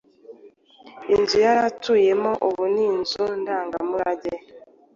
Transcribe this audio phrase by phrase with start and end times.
[1.13, 4.33] inzu yaratuyemo ibu ni inzu ndanga murange